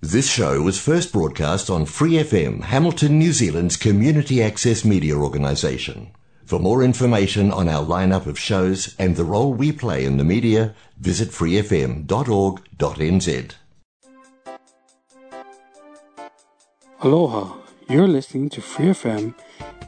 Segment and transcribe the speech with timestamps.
[0.00, 6.12] This show was first broadcast on Free FM, Hamilton, New Zealand's community access media organisation.
[6.44, 10.22] For more information on our lineup of shows and the role we play in the
[10.22, 12.06] media, visit freefm.org.nz.
[17.00, 17.56] Aloha,
[17.88, 19.34] you're listening to Free FM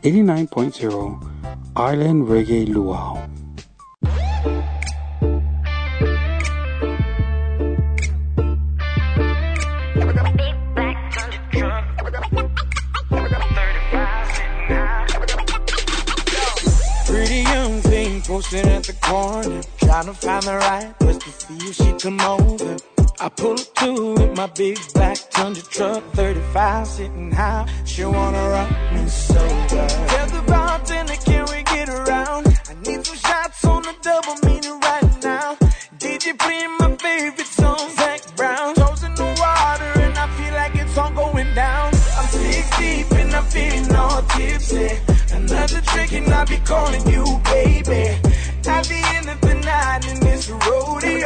[0.03, 1.25] 89.0
[1.77, 3.29] Island Reggae Luau.
[18.41, 22.19] Posted at the corner, trying to find the right place to see if she come
[22.23, 22.79] over.
[23.21, 27.69] I pull up to with my big black Tundra truck, 35 sitting high.
[27.85, 30.09] She wanna rock me so bad.
[30.09, 32.47] Tell the bartender, can we get around?
[32.67, 35.57] I need some shots on the double meaning right now.
[35.99, 38.75] DJ playing my favorite song, Zac Brown.
[38.75, 41.93] Toes in the water and I feel like it's all going down.
[42.17, 44.99] I'm six deep and I'm feeling all tipsy.
[45.35, 48.30] Another trick and I'll be calling you baby.
[48.63, 51.20] The end of the night in this rodeo.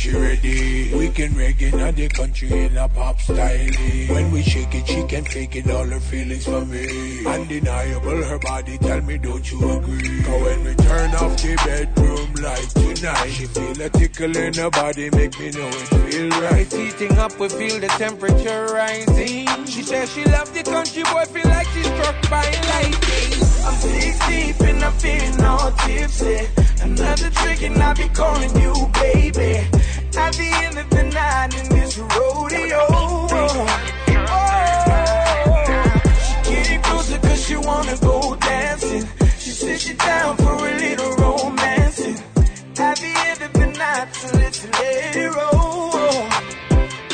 [0.00, 0.94] She ready.
[0.94, 3.70] We can reggae in the country in a pop style.
[4.08, 7.26] When we shake it, she can fake it, all her feelings for me.
[7.26, 10.22] Undeniable, her body tell me, don't you agree?
[10.22, 14.70] Cause when we turn off the bedroom light tonight, she feel a tickle in her
[14.70, 16.60] body, make me know it feel right.
[16.60, 19.46] It's heating up, we feel the temperature rising.
[19.66, 23.32] She says she loves the country boy, feel like she's struck by lightning.
[23.64, 26.48] I'm six deep and I'm feeling all tipsy.
[26.82, 29.60] Another trick and I'll be calling you baby.
[30.16, 32.86] At the end of the night in this rodeo.
[32.90, 33.28] Oh,
[36.24, 39.08] she getting closer cause she wanna go dancing.
[39.38, 42.16] She said she down for a little romancing.
[42.78, 45.90] At the end of the night, so let's let it roll.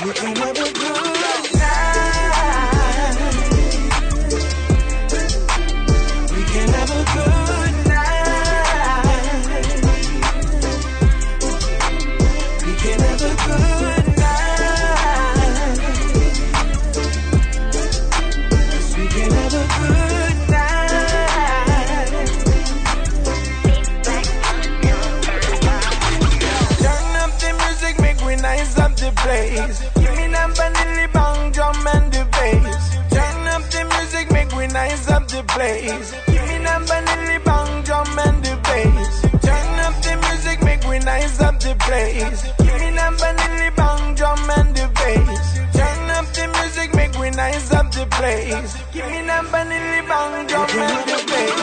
[0.07, 1.06] We can have a good
[29.27, 29.79] place.
[29.99, 32.79] Give me number nilly bang drum and the bass.
[33.15, 36.09] Turn up the music, make we nice up the place.
[36.31, 39.11] Give me number nilly bang drum and the bass.
[39.47, 42.41] Turn up the music, make we nice up the place.
[42.65, 45.43] Give me number nilly bang drum and the bass.
[45.77, 48.71] Turn up the music, make we nice up the place.
[48.95, 51.59] Give me number nilly bang drum and the bass.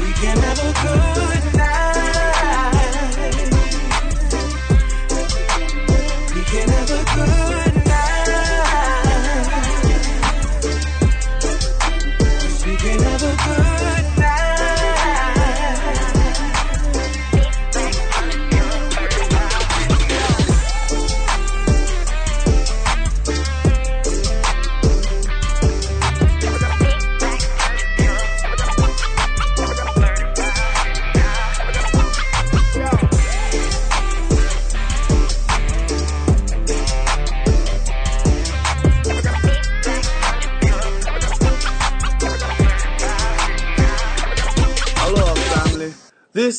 [0.00, 1.11] We can have a good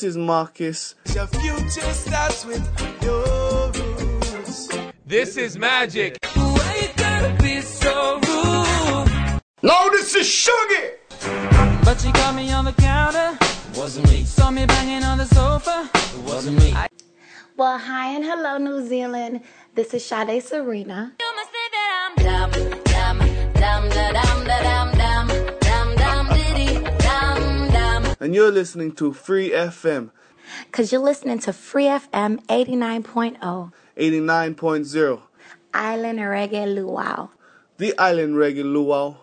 [0.04, 0.96] This is Marcus.
[1.16, 2.62] Your future starts with
[3.02, 4.70] your rules.
[5.06, 6.18] This is magic.
[6.34, 9.40] Why you gotta be so rude?
[9.62, 10.98] No, this is Shaggy!
[11.86, 13.40] But she caught me on the counter.
[13.78, 14.26] Wasn't me.
[14.26, 15.90] Saw me banging on the sofa.
[16.28, 16.76] Wasn't me.
[17.56, 19.40] Well, hi and hello, New Zealand.
[19.74, 21.14] This is Sade Serena.
[28.24, 30.12] And you're listening to Free FM
[30.68, 33.74] Because you're listening to Free FM 89.0.
[33.98, 35.22] 89.0.
[35.74, 37.28] Island Reggae Luau.
[37.80, 39.18] The Island Reggae Luau.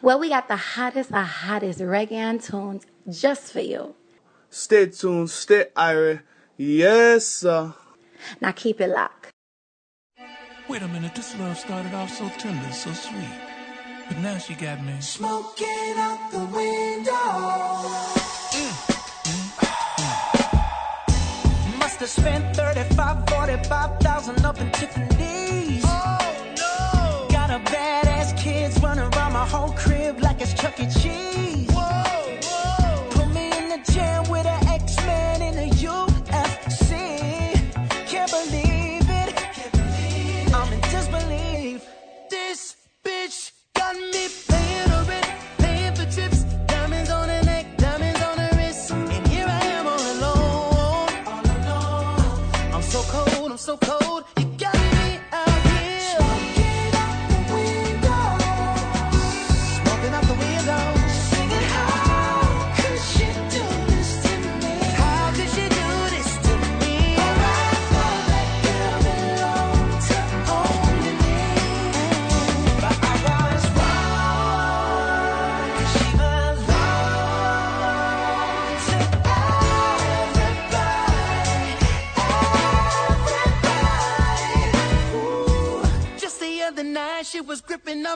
[0.00, 3.96] Well, we got the hottest of hottest reggae tunes just for you.
[4.48, 6.22] Stay tuned, stay irie.
[6.56, 7.74] Yes, sir.
[8.40, 9.32] Now keep it locked.
[10.68, 13.45] Wait a minute, this love started off so tender, so sweet.
[14.08, 17.12] But now she got me smoking out the window.
[21.78, 25.15] Must have spent 35, 45,000 up in Tiffany's.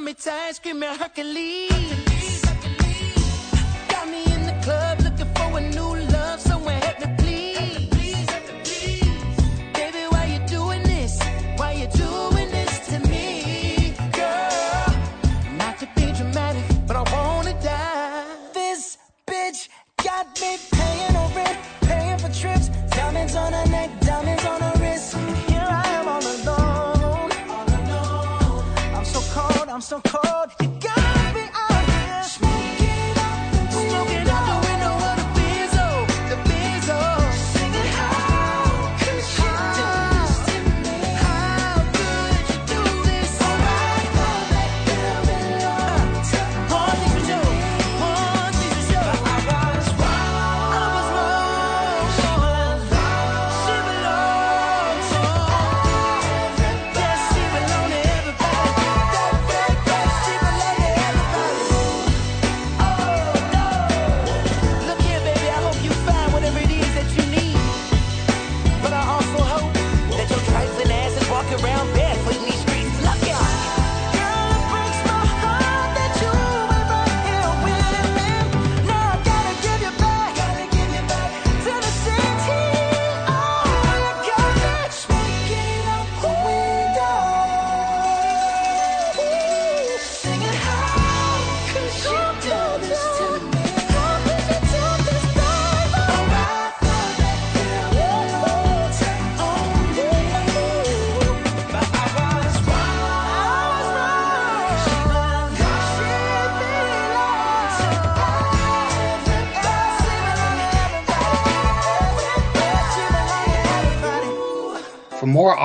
[0.00, 1.69] Me tight, screaming Hercules.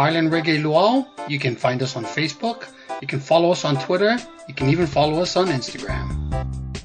[0.05, 2.67] Island Reggae Luau, you can find us on Facebook,
[3.01, 4.15] you can follow us on Twitter,
[4.47, 6.05] you can even follow us on Instagram.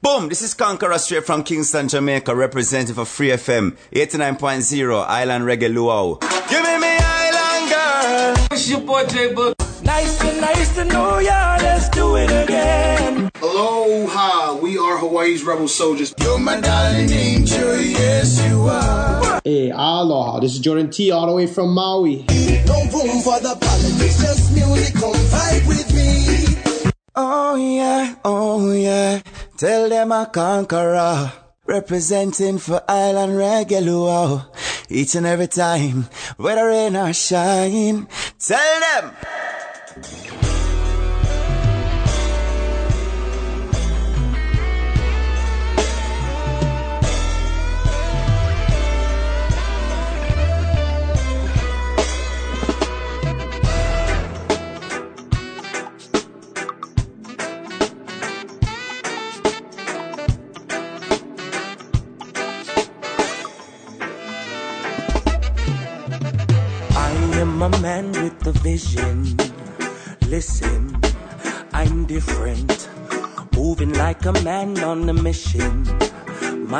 [0.00, 5.68] Boom, this is Conkarah straight from Kingston, Jamaica, representing for Free FM 89.0 Island Reggae
[5.70, 6.14] Luau.
[6.48, 8.46] Give me me Island girl.
[8.52, 9.52] It's your boy J Boog.
[9.84, 11.58] Nice to nice to know ya.
[11.60, 13.30] Let's do it again.
[13.42, 16.14] Aloha, we are Hawaii's Rebel Souljahz.
[16.22, 19.29] You're my darling angel, yes you are.
[19.42, 20.38] Eh, hey, aloha.
[20.40, 22.26] This is Jordan T all the way from Maui.
[22.66, 26.92] No room for the politics, just music, come vibe with me.
[27.16, 29.22] Oh yeah, oh yeah.
[29.56, 31.32] Tell them a Conkarah.
[31.64, 34.42] Representing for Island Reggae Luau.
[34.90, 38.08] Each and every time, whether rain or shine.
[38.38, 39.16] Tell them.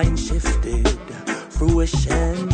[0.01, 0.89] Mind shifted,
[1.51, 2.49] fruition.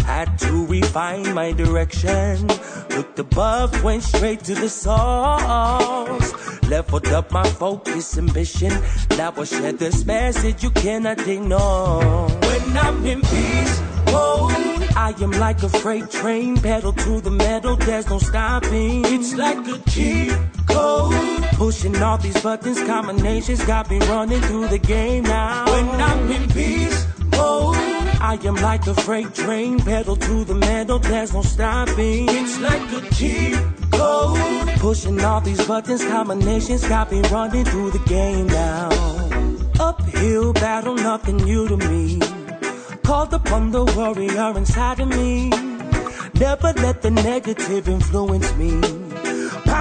[0.00, 2.48] Had to refine my direction.
[2.90, 6.28] Looked above, went straight to the source.
[6.68, 8.72] Leveled up my focus, ambition.
[9.10, 12.26] Now I share this message you cannot ignore.
[12.28, 14.50] When I'm in peace, oh,
[14.96, 19.04] I am like a freight train, pedal to the metal, there's no stopping.
[19.04, 21.35] It's like a cheat code.
[21.54, 25.64] Pushing all these buttons, combinations got me running through the game now.
[25.66, 27.72] When I'm in peace, oh,
[28.20, 32.26] I am like a freight train, pedal to the metal, there's no stopping.
[32.28, 33.58] It's like a cheat
[33.92, 34.68] code.
[34.78, 38.88] Pushing all these buttons, combinations got me running through the game now.
[39.78, 42.20] Uphill battle, nothing new to me.
[43.02, 45.50] Called upon the warrior inside of me.
[46.34, 48.95] Never let the negative influence me.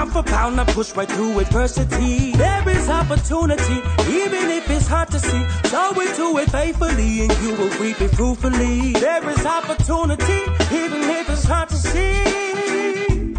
[0.05, 2.31] Pound for pound, I push right through adversity.
[2.33, 5.45] There is opportunity, even if it's hard to see.
[5.69, 8.93] Sow into it faithfully, and you will reap it fruitfully.
[8.93, 13.35] There is opportunity, even if it's hard to see.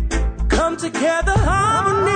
[0.49, 2.12] Come together, harmony.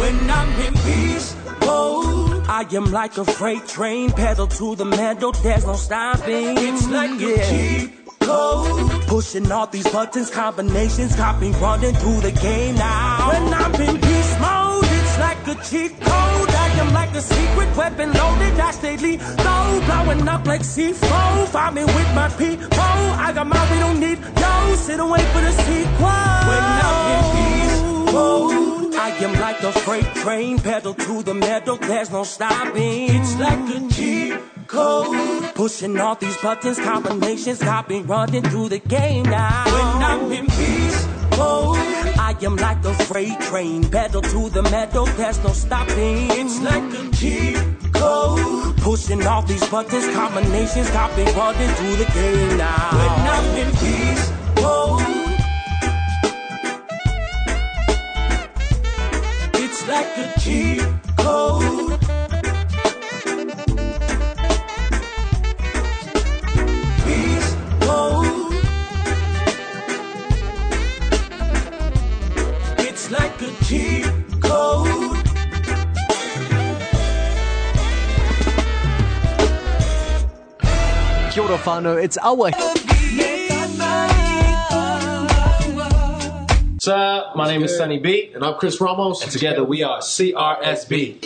[0.00, 5.32] When I'm in peace, oh, I am like a freight train, pedal to the metal,
[5.32, 6.56] there's no stopping.
[6.56, 9.06] It's like a cheat code.
[9.06, 13.30] Pushing all these buttons, combinations, copy running through the game now.
[13.30, 16.50] When I'm in peace mode, it's like a cheat code.
[16.64, 21.46] I am like a secret weapon loaded, I stay lethal, blowing up like C4.
[21.48, 22.68] Find me with my people.
[23.26, 24.74] I got my, we don't need yo.
[24.76, 26.32] Sit and wait for the sequel.
[26.48, 31.76] When I'm in peace mode, I am like a freight train, pedal to the metal,
[31.76, 33.08] there's no stopping.
[33.10, 35.54] It's like a cheat code.
[35.54, 39.64] Pushing all these buttons, combinations, copy running through the game now.
[39.66, 41.78] When I'm in peace mode,
[42.18, 46.28] I am like a freight train, pedal to the metal, there's no stopping.
[46.30, 47.58] It's like a cheat
[47.92, 48.76] code.
[48.78, 52.90] Pushing all these buttons, combinations, copy running through the game now.
[52.98, 55.02] When I'm in peace mode.
[59.54, 60.82] It's like a cheat
[61.16, 61.61] code.
[81.62, 82.50] Kia ora whānau, it's Awa.
[86.80, 88.32] Sir, my name is Sunny B.
[88.34, 89.22] And I'm Chris Ramos.
[89.22, 91.24] And together we are CRSB.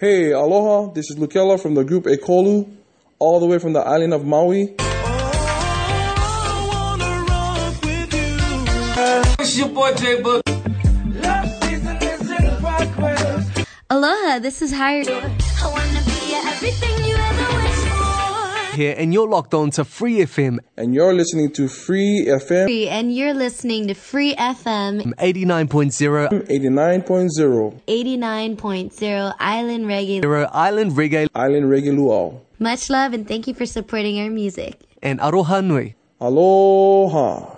[0.00, 0.92] Hey, aloha.
[0.92, 2.68] This is Lukela from the group Ekolu,
[3.18, 4.74] all the way from the island of Maui.
[9.38, 10.42] It's your boy J Boog.
[13.88, 16.05] Aloha, this is Hirie.
[18.76, 20.58] Here, and you're locked on to Free FM.
[20.76, 27.80] And you're listening to Free FM Free, and you're listening to Free FM 89.0 89.0
[27.88, 30.20] 89.0 Island Reggae.
[30.20, 32.40] Zero Island Reggae Island Reggae Luau.
[32.58, 34.80] Much love and thank you for supporting our music.
[35.02, 35.94] and Aroha Nui.
[36.20, 37.55] Aloha.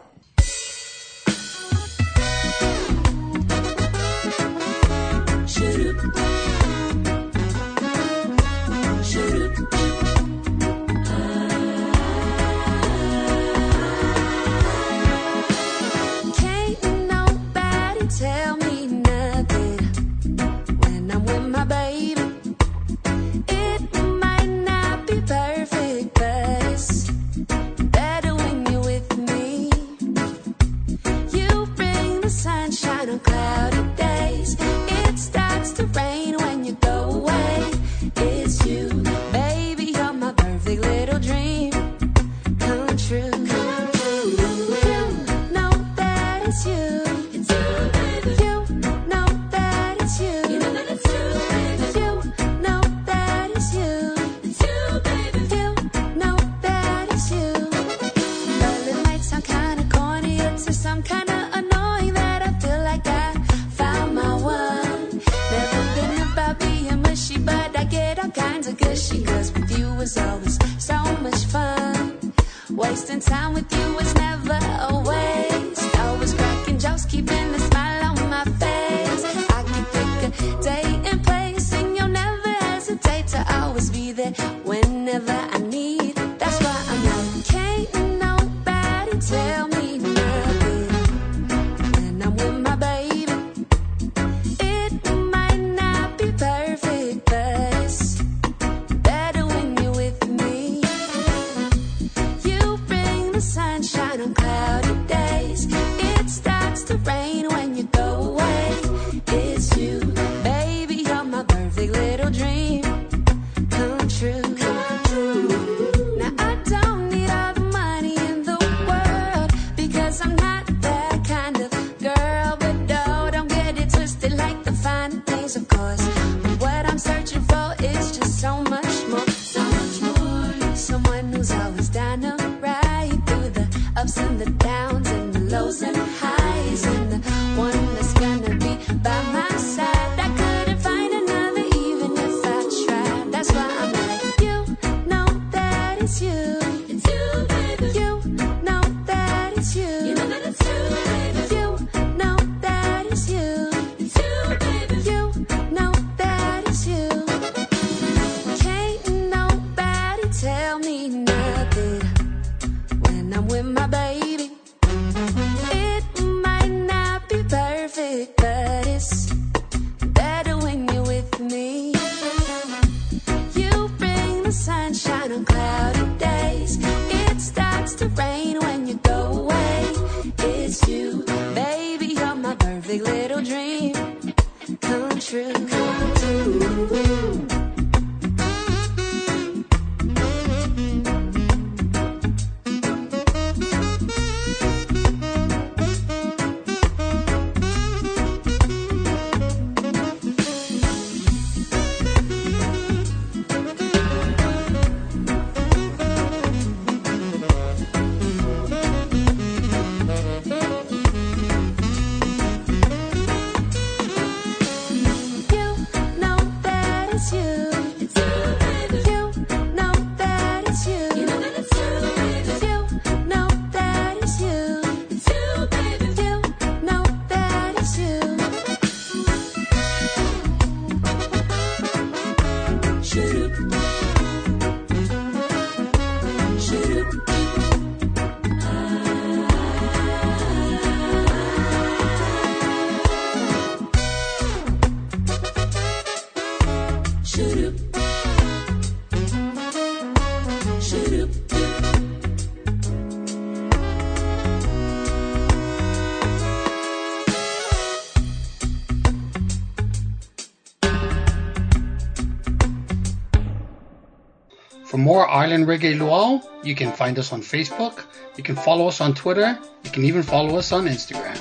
[265.18, 268.04] For more Island Reggae Luau, you can find us on Facebook,
[268.36, 271.34] you can follow us on Twitter, you can even follow us on Instagram.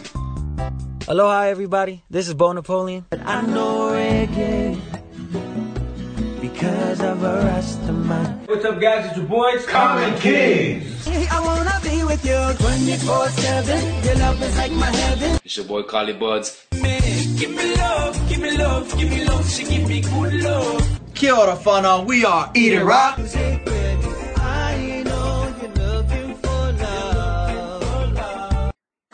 [1.07, 2.03] Aloha, everybody.
[2.09, 3.05] This is Bo Napoleon.
[3.11, 4.81] I know reggae
[6.41, 8.47] because of a Rastaman.
[8.49, 9.05] What's up, guys?
[9.09, 11.07] It's your boys, Common Kings.
[11.29, 14.03] I wanna be with you 24 7.
[14.05, 15.39] Your love is like my heaven.
[15.45, 16.65] It's your boy, Carly Buds.
[16.71, 19.47] Give me love, give me love, give me love.
[19.47, 20.97] She give me good love.
[21.13, 23.17] Kia ora whanau, we are Eat It Rock.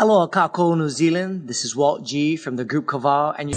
[0.04, 1.48] Aloha, Kako, New Zealand.
[1.48, 3.56] This is Walt G from the group Kaval, and you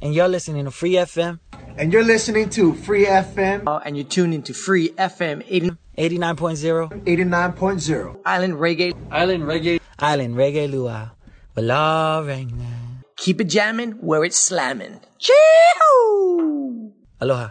[0.00, 1.40] and you're listening to Free FM.
[1.76, 3.64] And you're listening to Free FM.
[3.66, 7.04] Uh, and you're tuned into Free FM 80, 89.0.
[7.04, 8.20] 89.0.
[8.24, 8.96] Island Reggae.
[9.10, 9.78] Island Reggae.
[9.98, 11.10] Island Reggae Luau.
[11.54, 12.64] Wala Regna.
[13.18, 15.00] Keep it jamming where it's slamming.
[15.18, 16.94] Chee-hoo!
[17.20, 17.50] Aloha.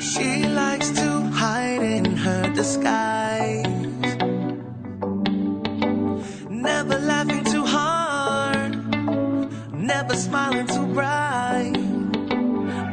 [0.00, 3.39] She likes to hide in her disguise.
[10.30, 11.72] Smiling too bright.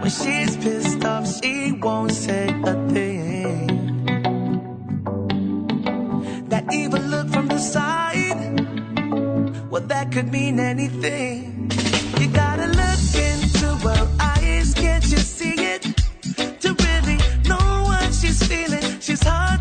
[0.01, 3.67] When she's pissed off, she won't say a thing.
[6.49, 8.41] That evil look from the side.
[9.69, 11.69] Well, that could mean anything.
[12.19, 15.81] You gotta look into her eyes, can't you see it?
[16.63, 17.17] To really
[17.49, 18.99] know what she's feeling.
[18.99, 19.56] She's hard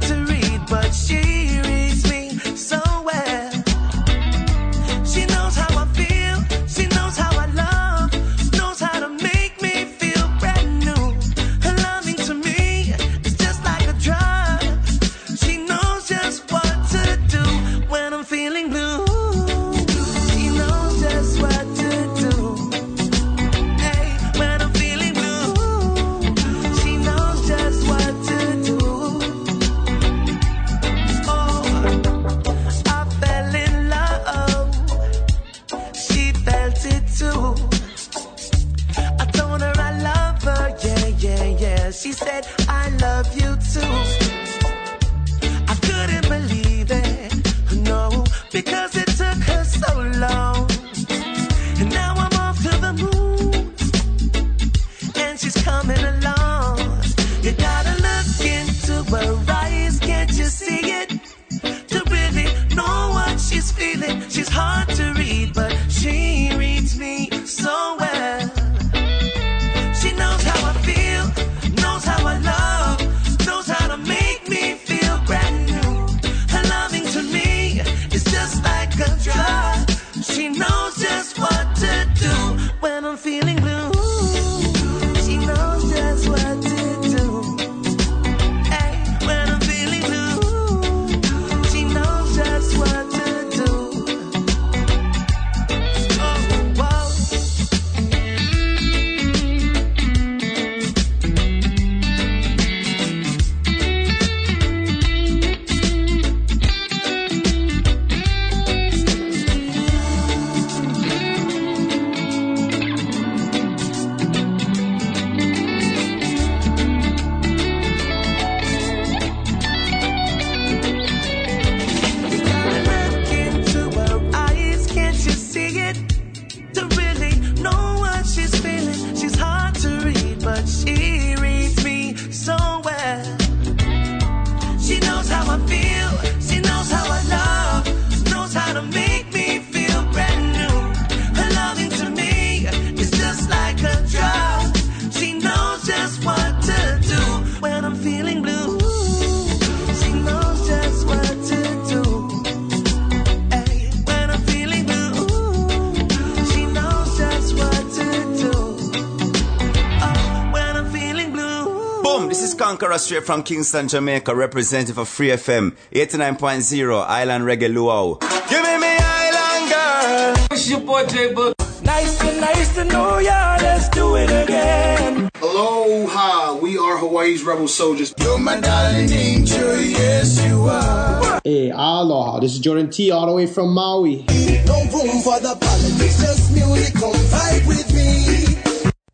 [162.45, 168.19] Conkarah straight from Kingston, Jamaica, representing for Free FM 89.0 Island Reggae Luau.
[168.51, 170.47] Give me me Island girl.
[170.51, 171.55] It's your boy J Boog.
[171.83, 173.57] Nice to nice to know ya.
[173.61, 175.31] Let's do it again.
[175.41, 178.13] Aloha, we are Hawaii's Rebel Souljahz.
[178.23, 181.41] You're my darling angel, yes you are.
[181.45, 182.41] Hey, aloha.
[182.41, 184.25] This is Jordan T, all the way from Maui.
[184.67, 187.96] No room for the politics, just music, come vibe with me.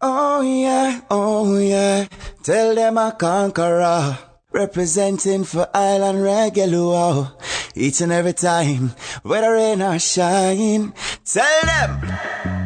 [0.04, 2.06] Oh yeah, oh yeah.
[2.42, 4.18] Tell them a Conkarah.
[4.50, 7.28] Representing for Island Reggae Luau.
[7.76, 10.92] Each and every time, whether rain or shine.
[11.24, 12.61] Tell them.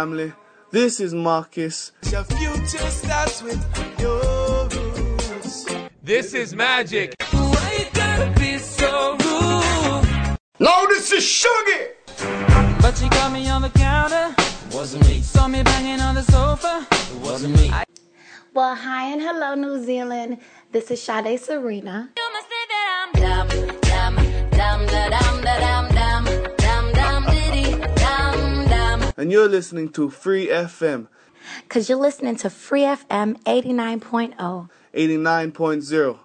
[0.00, 0.32] Family.
[0.70, 1.92] This is Marcus.
[2.10, 3.60] Your future starts with
[4.00, 5.66] your rules.
[6.02, 7.12] This is magic.
[7.32, 10.38] Why you gotta be so rude?
[10.58, 11.82] No, this is Shaggy.
[12.80, 14.34] But she caught me on the counter.
[14.72, 15.20] Wasn't me.
[15.20, 16.86] Saw me banging on the sofa.
[16.90, 17.70] It wasn't me.
[18.54, 20.38] Well, hi and hello, New Zealand.
[20.72, 22.08] This is Sade Serena.
[29.16, 31.08] And you're listening to Free FM
[31.62, 36.18] Because you're listening to Free FM 89.0, 89.0,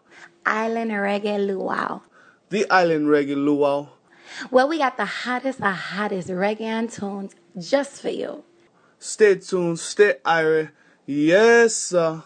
[0.45, 2.02] Island Reggae Luau.
[2.50, 3.88] the Island Reggae Luau.
[4.52, 8.43] Well, we got the hottest of hottest reggae tunes just for you.
[9.00, 10.71] Stay tuned, stay irie.
[11.06, 12.24] Yes, sir.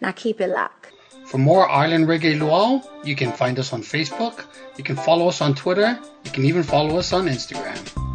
[0.00, 0.92] Now keep it locked.
[1.26, 4.44] For more Island Reggae Luau, you can find us on Facebook,
[4.78, 8.05] you can follow us on Twitter, you can even follow us on Instagram.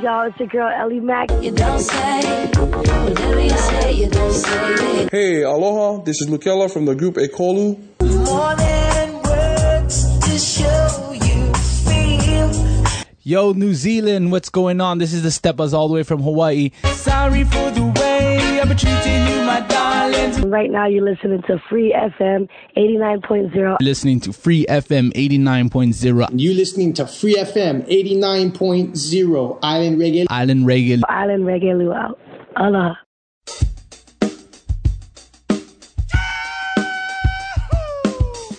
[0.00, 0.26] Y'all?
[0.26, 1.30] It's your girl Ellie Mack.
[1.42, 5.08] You don't say, whatever you say, you don't say.
[5.10, 6.02] Hey, aloha.
[6.02, 7.78] This is Lukela from the group Ekolu.
[8.26, 12.84] More than words to show you feel.
[13.22, 14.98] Yo, New Zealand, what's going on?
[14.98, 16.72] This is the Steppers all the way from Hawaii.
[16.92, 18.25] Sorry for the way
[18.68, 20.50] I've treating you, my darling.
[20.50, 23.76] Right now, you're listening to Free FM 89.0.
[23.80, 26.28] Listening to Free FM 89.0.
[26.36, 30.26] You listening to Free FM 89.0 Island Reggae.
[30.28, 31.00] Island Reggae.
[31.08, 32.14] Island Reggae Luau.
[32.56, 32.94] Aloha.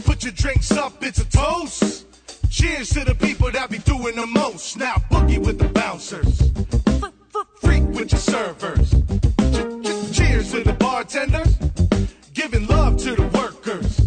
[0.06, 2.06] Put your drinks up, it's a toast.
[2.50, 4.78] Cheers to the people that be doing the most.
[4.78, 6.42] Now boogie with the bouncers.
[6.88, 7.04] F-
[7.36, 8.94] f- Freak with your servers.
[10.18, 11.56] Ch- ch- Cheers to the bartenders.
[12.34, 14.00] Giving love to the workers.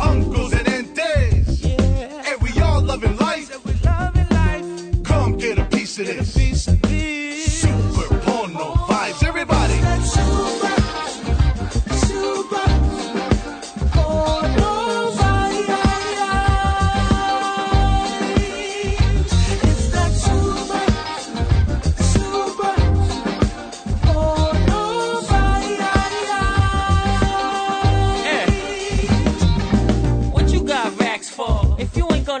[0.00, 1.64] Uncles and aunties.
[1.64, 3.50] And we all loving life.
[5.04, 6.37] Come get a piece of this.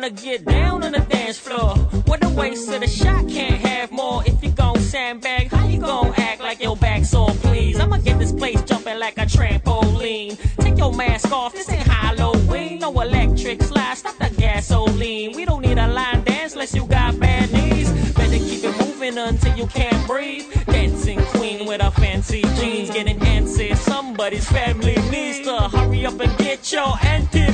[0.08, 1.74] You ain't gonna get down on the dance floor,
[2.06, 4.22] what a waste of the shot can't have more.
[4.26, 7.78] If you gon' sandbag, how you gon' act like your back's all please?
[7.78, 10.38] I'ma get this place jumping like a trampoline.
[10.60, 12.78] Take your mask off, this ain't Halloween.
[12.78, 15.32] No electric slide, stop the gasoline.
[15.34, 17.90] We don't need a line dance unless you got bad knees.
[18.12, 20.46] Better keep it moving until you can't breathe.
[20.66, 23.76] Dancing queen with her fancy jeans, getting antsy.
[23.76, 27.48] Somebody's family needs to hurry up and get your anti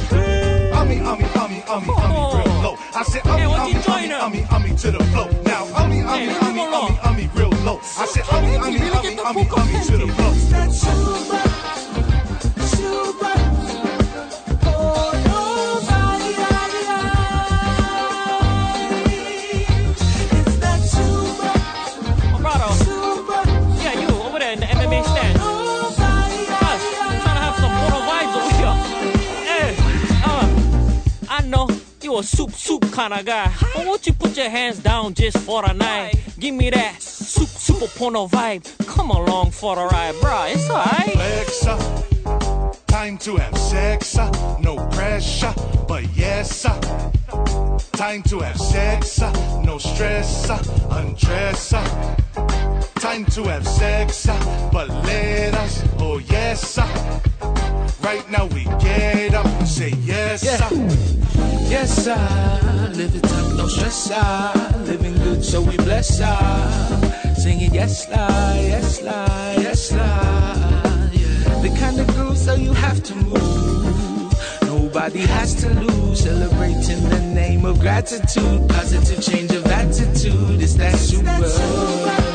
[0.75, 2.44] Ummy, ummy, ummy, ummy, ummy, real low.
[2.97, 4.23] I said ummy, Hey, what ummy, you ummy, join up?
[4.23, 5.29] ummy, ummy to the flow.
[5.43, 7.79] Now ummy, ummy, Hey, ummy, come ummy, ummy, real low.
[7.99, 11.54] I said ummy, ummy, ummy, ummy, ummy to the flow.
[32.15, 33.53] You a soup soup kind of guy.
[33.75, 36.15] But won't you put your hands down just for a night?
[36.39, 38.65] Give me that soup super porno vibe.
[38.87, 40.55] Come along for the ride, bruh.
[40.55, 41.13] It's alright.
[41.13, 42.87] Flex up.
[42.87, 45.53] Time to have sex, uh, no pressure,
[45.89, 46.79] but yes, uh.
[47.93, 51.75] Time to have sex, uh, no stress, uh, undress.
[53.05, 57.21] Time to have sex, uh, but let us, oh yes, uh.
[58.03, 60.71] Right now we get up and say yes, uh.
[61.69, 64.11] Yes, I live it up, no stress.
[64.11, 64.55] I
[64.87, 66.19] living good, so we bless.
[66.19, 71.11] I singing yes, lie, yes, lie, yes, lie.
[71.13, 71.61] Yeah.
[71.61, 74.33] The kind of groove, so you have to move.
[74.63, 76.21] Nobody has to lose.
[76.21, 80.63] Celebrating the name of gratitude, positive change of attitude.
[80.63, 81.37] It's that super.
[81.37, 82.34] You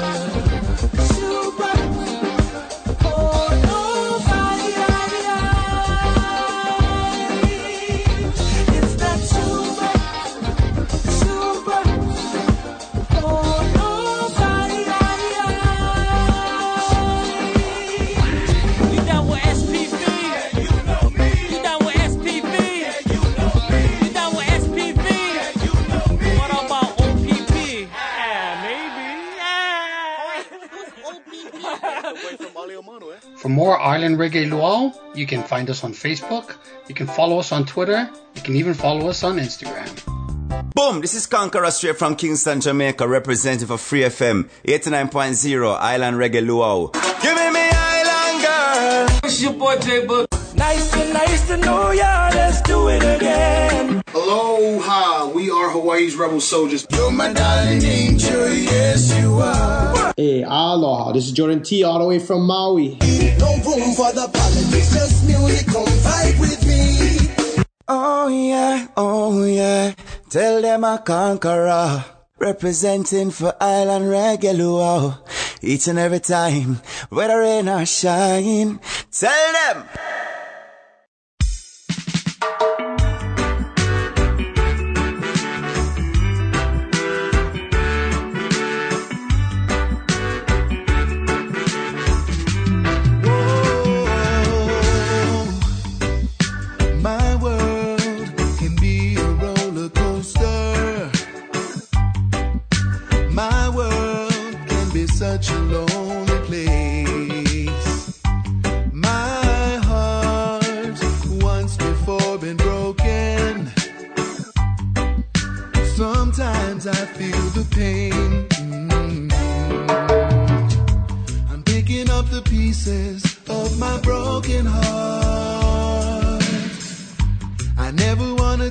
[33.70, 36.56] For more Island Reggae Luau, you can find us on Facebook,
[36.88, 39.86] you can follow us on Twitter, you can even follow us on Instagram.
[40.74, 46.44] Boom, this is Conkarah straight from Kingston, Jamaica, representing for Free FM 89.0 Island Reggae
[46.44, 46.88] Luau.
[47.22, 49.20] Give me me Island girl.
[49.26, 50.39] It's your boy J Boog.
[50.56, 52.30] Nice to nice to know ya.
[52.34, 54.02] Let's do it again.
[54.14, 56.86] Aloha, we are Hawaii's Rebel Souljahz.
[56.92, 60.14] You're my darling angel, yes you are.
[60.18, 61.12] Hey, aloha.
[61.14, 62.98] This is Jordan T all the way from Maui.
[63.40, 67.64] No room for the politics, just music, come vibe with me.
[67.88, 69.94] Oh yeah, oh yeah.
[70.30, 72.06] Tell them a Conkarah.
[72.40, 75.18] Representing for Island Reggae
[75.62, 76.80] Each and every time,
[77.10, 78.80] whether rain or shine.
[79.12, 79.86] Tell them.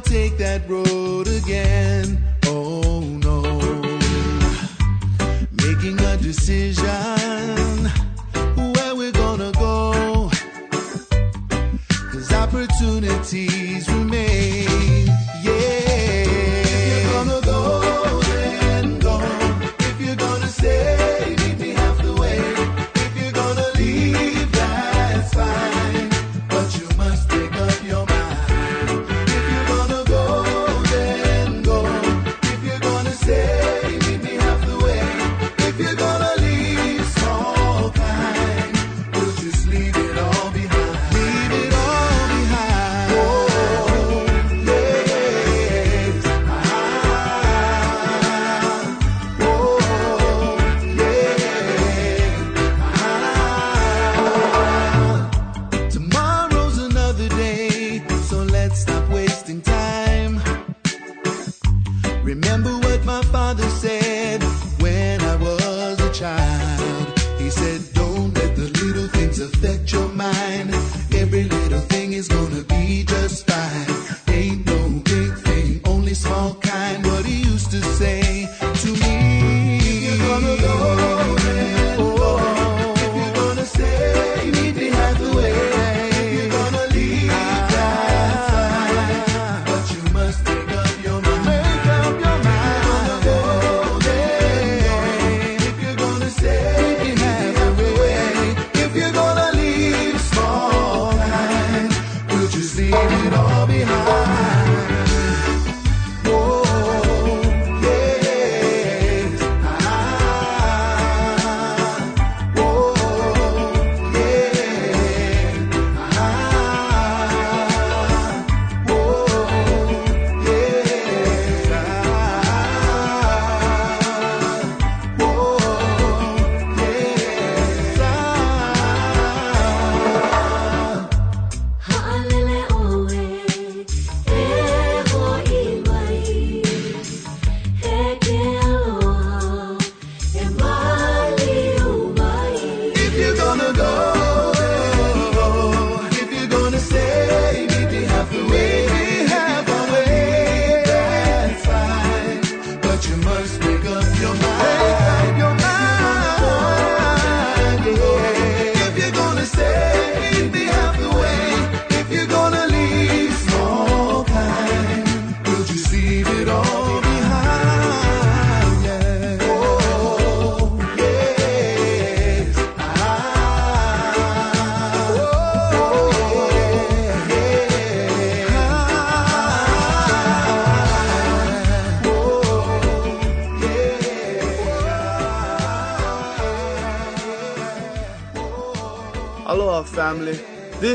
[0.00, 2.27] take that road again.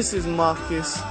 [0.04, 1.02] This is Marcus.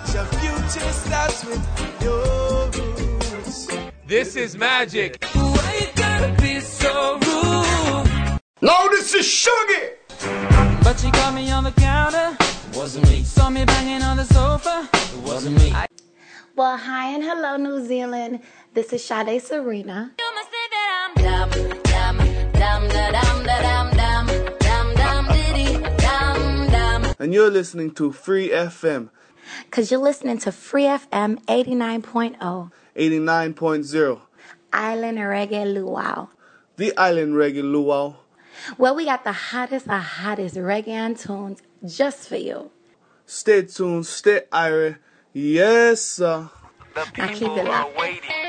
[4.06, 5.24] This is Magic.
[6.60, 7.18] So
[8.60, 9.96] no, this is Sugar.
[10.84, 12.36] But you got me on the counter.
[12.38, 13.22] It wasn't me.
[13.22, 14.86] Saw me banging on the sofa.
[14.92, 15.72] It wasn't me.
[16.54, 18.40] Well, hi and hello, New Zealand.
[18.74, 20.12] This is Sade Serena.
[27.22, 29.08] and you're listening to Free FM.
[29.64, 32.70] Because you're listening to Free FM 89.0.
[32.96, 34.20] 89.0.
[34.72, 36.28] Island Reggae Luau.
[36.76, 38.16] The Island Reggae Luau.
[38.76, 42.70] Well, we got the hottest of hottest reggae tunes just for you.
[43.24, 44.96] Stay tuned, stay irie,
[45.32, 46.50] Yes, sir.
[46.94, 47.96] The people I keep it locked.
[47.96, 48.41] are waiting.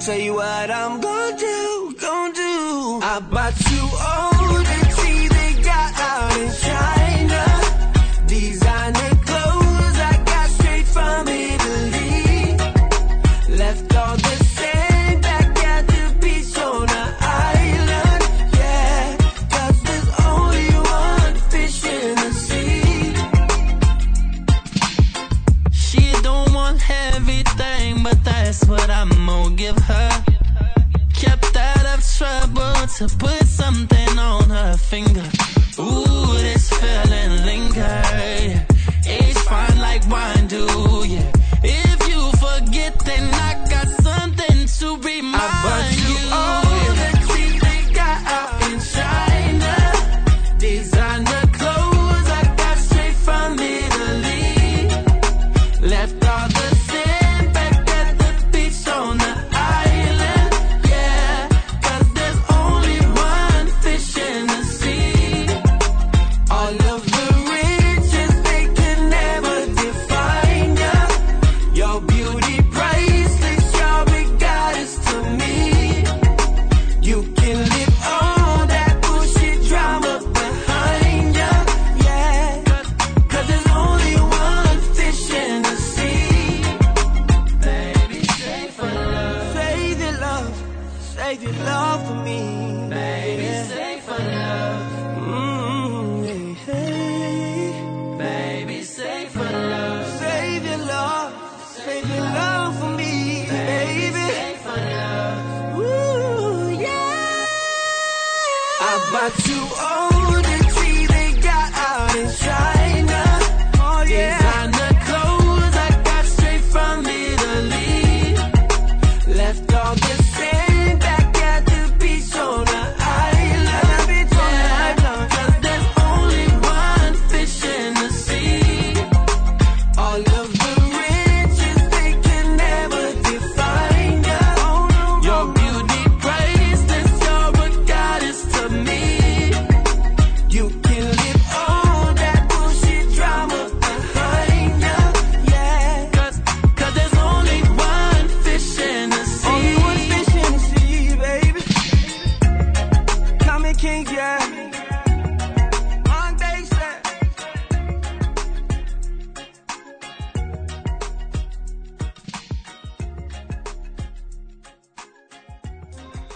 [0.00, 3.00] tell you what I'm gonna do, gonna do.
[3.02, 3.59] I bought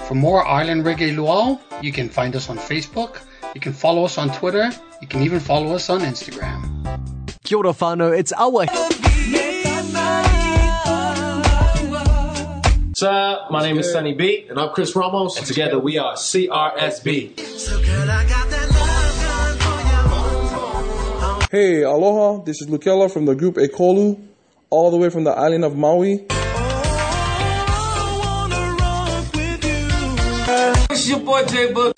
[0.09, 3.20] For more Island Reggae Luau, you can find us on Facebook,
[3.55, 6.61] you can follow us on Twitter, you can even follow us on Instagram.
[7.42, 8.66] Kia ora whānau, it's our
[12.94, 17.40] Sir, my name is Sunny B, and I'm Chris Ramos, and together we are CRSB.
[21.50, 22.42] Hey, aloha.
[22.44, 24.20] This is Lukela from the group Ekolu,
[24.68, 26.26] all the way from the island of Maui.
[31.05, 31.92] It's your boy J Boog.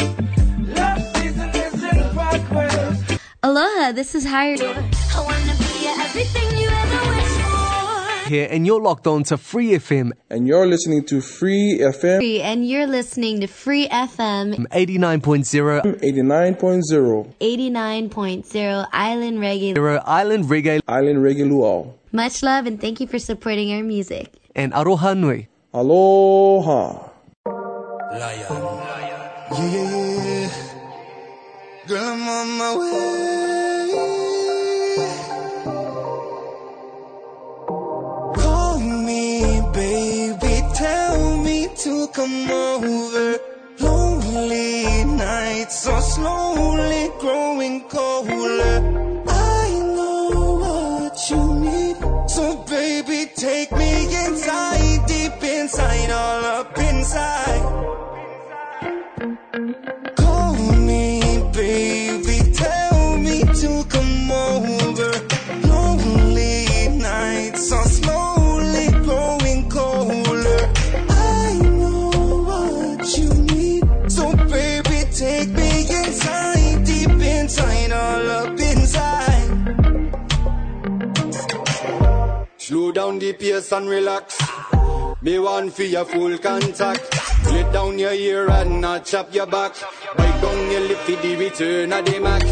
[3.44, 4.58] Aloha, this is Hirie.
[4.58, 8.28] I wanna be everything you ever wish for.
[8.28, 10.10] here, and you're locked on to Free FM.
[10.28, 17.34] And you're listening to Free FM Free, and you're listening to Free FM 89.0 89.0
[17.38, 20.02] 89.0 Island Reggae.
[20.04, 21.92] Island Reggae Island Reggae Luau.
[22.10, 24.32] Much love and thank you for supporting our music.
[24.56, 25.46] and Aroha Nui.
[25.72, 27.05] Aloha.
[28.12, 28.52] Yeah, yeah,
[29.50, 30.50] yeah.
[31.88, 33.86] Girl, I'm on my way.
[38.36, 40.62] Call me, baby.
[40.74, 43.38] Tell me to come over.
[43.80, 49.24] Lonely nights are slowly growing colder.
[49.28, 50.30] I know
[50.62, 51.96] what you need.
[52.30, 54.75] So, baby, take me inside,
[55.66, 57.66] inside, all up inside.
[60.16, 60.54] Call
[60.88, 61.20] me,
[61.52, 62.36] baby.
[62.54, 65.12] Tell me to come over.
[65.66, 70.62] Lonely nights are slowly growing colder.
[71.10, 72.10] I know
[72.48, 73.82] what you need.
[74.08, 79.50] So, baby, take me inside, deep inside, all up inside.
[82.56, 84.35] Slow down the pace and relax.
[85.26, 87.02] Me want for your full contact.
[87.46, 89.74] Let down your ear and not chop your back.
[90.16, 92.42] Bite down your lip for the return of the Mac.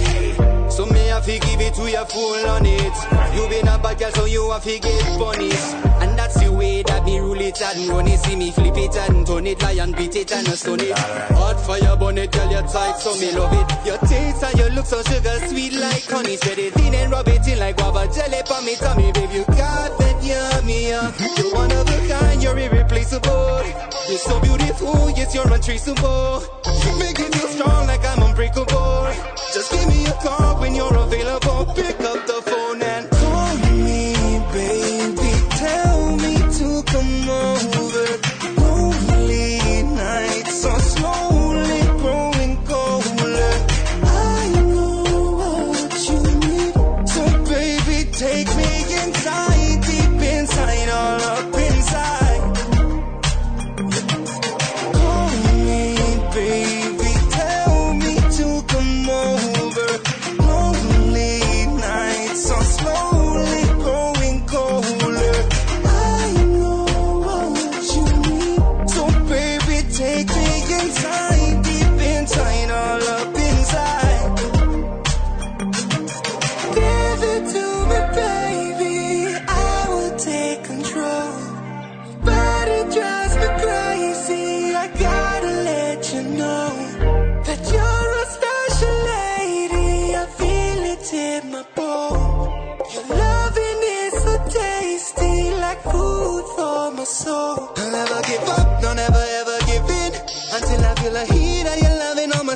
[0.72, 3.37] So me have to give it to you full on it.
[3.37, 6.13] You been a bad girl, so you have to get punished.
[6.55, 8.20] Way that me rule it and run it.
[8.20, 10.96] See me flip it and turn it, lie and beat it and stone it.
[10.96, 13.86] Hot fire burn it, girl, you're tight, so me love it.
[13.86, 16.36] Your taste and your look so sugar sweet like honey.
[16.36, 19.30] Spread it in and rub it in like guava jelly for me, tummy, babe.
[19.32, 21.12] You got that yummy, yeah.
[21.36, 23.62] You're one of a kind, you're irreplaceable.
[24.09, 26.44] You're so beautiful, yes, you're untraceable.
[26.84, 29.11] You make me feel strong like I'm unbreakable.
[29.52, 31.66] Just give me a call when you're available.
[31.74, 33.13] Pick up the phone and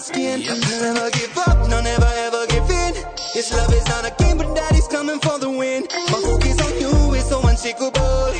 [0.09, 0.41] skin.
[0.41, 2.95] Never give up, no, never ever give in.
[3.35, 5.87] This love is not a game, but daddy's coming for the win.
[6.13, 8.33] My focus on you is so unshakable.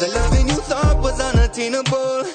[0.00, 2.25] The loving you thought was unattainable.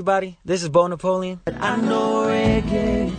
[0.00, 0.38] Everybody.
[0.46, 1.40] This is Bo Napoleon.
[1.46, 3.12] I know reggae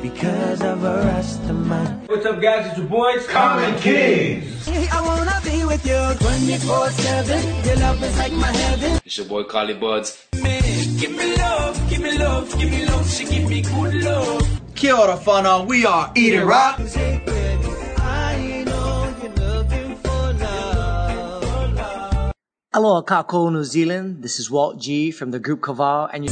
[0.00, 2.08] because of a Rastaman.
[2.08, 2.66] What's up, guys?
[2.68, 4.68] It's your boys, Common Kings.
[4.68, 7.64] I wanna be with you 24 7.
[7.66, 9.00] Your love is like my heaven.
[9.04, 10.28] It's your boy Carly Buds.
[10.32, 14.42] Give me love, give me love, give me love, she give me good love.
[14.76, 16.78] Kia ora whānau, we are Eat It Rock.
[22.76, 24.22] Aloha, Kako, New Zealand.
[24.22, 26.30] This is Walt G from the group Kaval, and you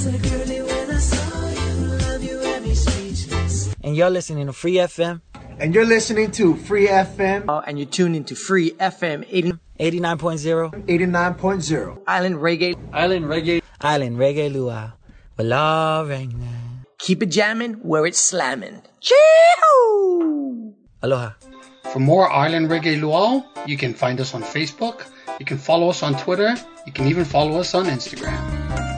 [3.83, 5.23] and you're listening to Free FM.
[5.59, 7.49] And you're listening to Free FM.
[7.49, 10.85] Uh, and you're tuned into Free FM 80, 89.0.
[10.85, 12.03] 89.0.
[12.07, 12.77] Island Reggae.
[12.93, 13.63] Island Reggae.
[13.81, 14.93] Island Reggae Luau.
[15.39, 16.85] Wala Regna.
[16.99, 18.83] Keep it jamming where it's slamming.
[19.01, 20.75] Chee-hoo!
[21.03, 21.31] Aloha.
[21.91, 25.07] For more Island Reggae Luau, you can find us on Facebook,
[25.39, 26.55] you can follow us on Twitter,
[26.87, 28.94] you can even follow us on Instagram.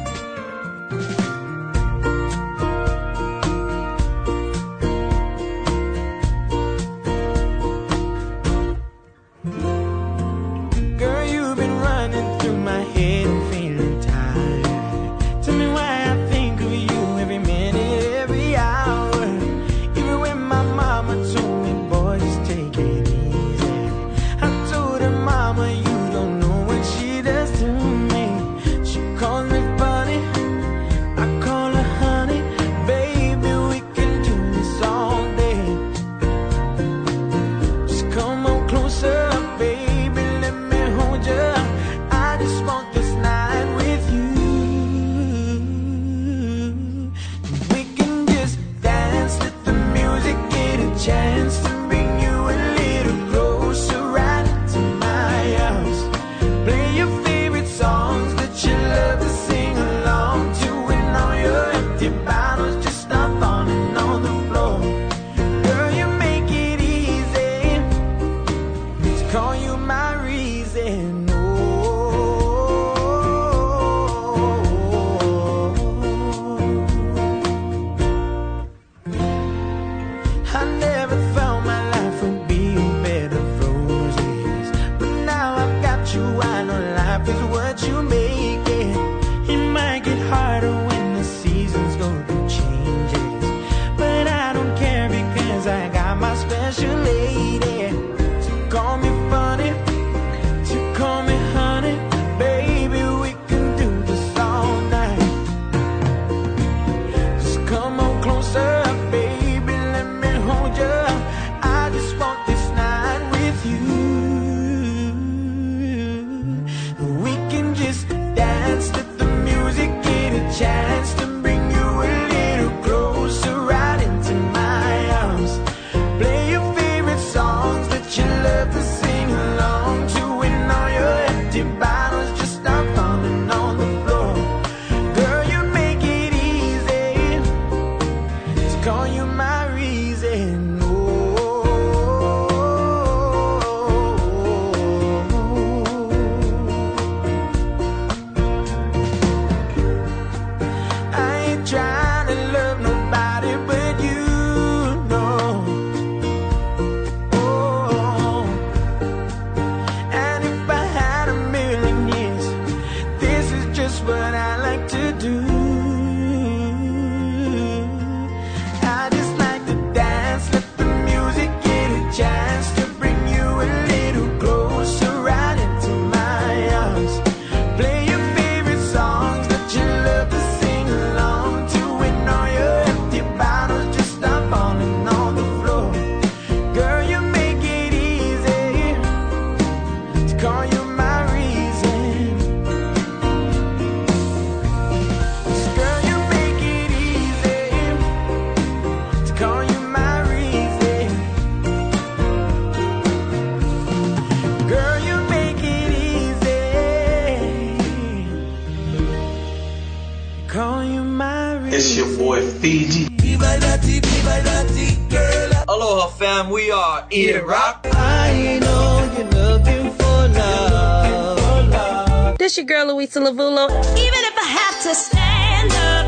[217.10, 217.86] eat rock.
[217.92, 222.38] I know you're looking for love.
[222.38, 223.68] This your girl Louisa Lavulo.
[223.96, 226.06] Even if I have to stand up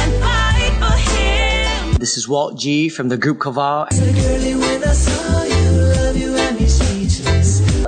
[0.00, 1.94] and fight for him.
[1.98, 3.88] This is Walt G from the group Caval.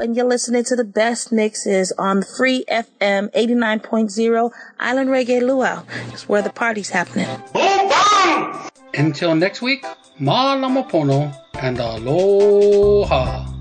[0.00, 5.82] And you're listening to the best mixes on Free FM 89.0 Island Reggae Luau.
[6.12, 7.26] It's where the party's happening.
[8.94, 9.84] Until next week,
[10.18, 11.34] Ma Malamopono.
[11.60, 13.57] and aloha。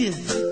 [0.00, 0.49] you.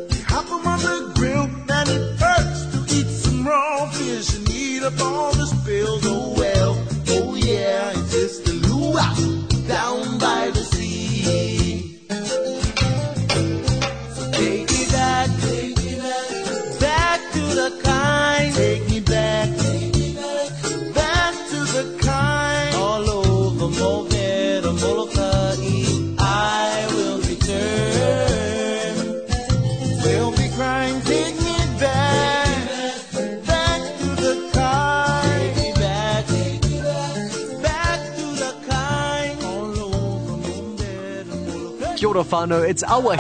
[42.49, 43.17] Kia ora whānau, it's our...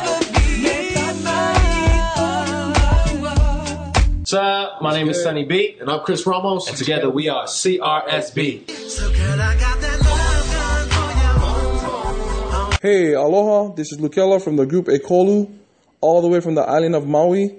[4.24, 8.70] Sir, my name is Sunny B, and I'm Chris Ramos, and together we are CRSB.
[12.80, 13.74] Hey, aloha.
[13.74, 15.50] This is Lukela from the group Ekolu,
[16.00, 17.56] all the way from the island of Maui.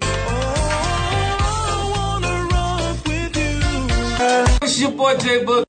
[4.62, 5.66] It's your boy J Boog.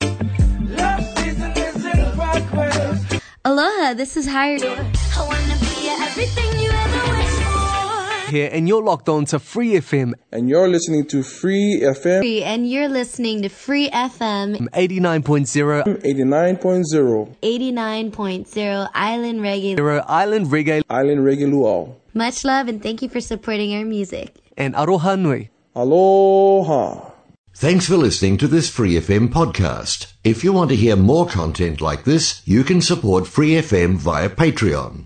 [3.43, 5.40] Aloha, this is Hirie.
[6.11, 7.41] I wanna be everything you ever wished
[8.25, 8.31] for.
[8.31, 10.13] Here, and you're locked on to Free FM.
[10.31, 17.35] And you're listening to Free FM Free, and you're listening to Free FM 89.0 89.0
[17.41, 19.75] 89.0 Island Reggae.
[19.75, 21.95] Zero Island Reggae Island Reggae Luau.
[22.13, 24.35] Much love and thank you for supporting our music.
[24.57, 25.49] and Aroha Nui.
[25.75, 27.09] Aloha.
[27.55, 30.11] Thanks for listening to this Free FM podcast.
[30.23, 34.29] If you want to hear more content like this, you can support Free FM via
[34.29, 35.05] Patreon.